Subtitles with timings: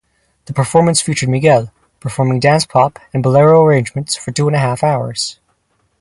[0.45, 5.39] The performances featured Miguel performing dance-pop and bolero arrangements for two-and-a-half hours.